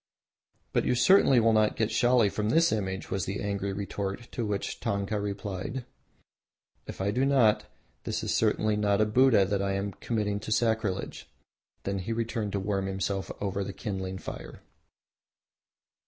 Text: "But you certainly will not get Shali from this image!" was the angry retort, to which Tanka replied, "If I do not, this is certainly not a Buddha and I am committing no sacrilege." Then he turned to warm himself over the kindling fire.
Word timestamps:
"But 0.73 0.83
you 0.83 0.95
certainly 0.95 1.39
will 1.39 1.53
not 1.53 1.75
get 1.75 1.91
Shali 1.91 2.31
from 2.31 2.49
this 2.49 2.71
image!" 2.71 3.11
was 3.11 3.25
the 3.25 3.39
angry 3.39 3.71
retort, 3.71 4.31
to 4.31 4.43
which 4.47 4.79
Tanka 4.79 5.19
replied, 5.21 5.85
"If 6.87 6.99
I 7.01 7.11
do 7.11 7.23
not, 7.23 7.65
this 8.05 8.23
is 8.23 8.33
certainly 8.33 8.75
not 8.75 8.99
a 8.99 9.05
Buddha 9.05 9.41
and 9.53 9.63
I 9.63 9.73
am 9.73 9.91
committing 9.93 10.37
no 10.37 10.49
sacrilege." 10.49 11.29
Then 11.83 11.99
he 11.99 12.13
turned 12.25 12.53
to 12.53 12.59
warm 12.59 12.87
himself 12.87 13.31
over 13.39 13.63
the 13.63 13.73
kindling 13.73 14.17
fire. 14.17 14.61